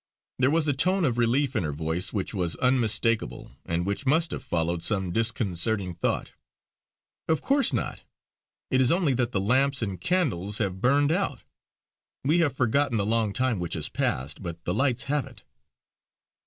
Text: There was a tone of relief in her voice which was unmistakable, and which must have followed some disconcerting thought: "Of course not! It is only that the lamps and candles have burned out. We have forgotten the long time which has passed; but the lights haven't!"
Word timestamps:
There 0.39 0.49
was 0.49 0.67
a 0.67 0.73
tone 0.73 1.05
of 1.05 1.19
relief 1.19 1.55
in 1.55 1.63
her 1.63 1.71
voice 1.71 2.11
which 2.11 2.33
was 2.33 2.55
unmistakable, 2.55 3.51
and 3.65 3.85
which 3.85 4.07
must 4.07 4.31
have 4.31 4.43
followed 4.43 4.81
some 4.81 5.11
disconcerting 5.11 5.93
thought: 5.93 6.31
"Of 7.27 7.41
course 7.43 7.71
not! 7.71 8.03
It 8.71 8.81
is 8.81 8.91
only 8.91 9.13
that 9.13 9.31
the 9.31 9.39
lamps 9.39 9.83
and 9.83 10.01
candles 10.01 10.57
have 10.57 10.81
burned 10.81 11.11
out. 11.11 11.43
We 12.23 12.39
have 12.39 12.57
forgotten 12.57 12.97
the 12.97 13.05
long 13.05 13.31
time 13.31 13.59
which 13.59 13.75
has 13.75 13.89
passed; 13.89 14.41
but 14.41 14.65
the 14.65 14.73
lights 14.73 15.03
haven't!" 15.03 15.43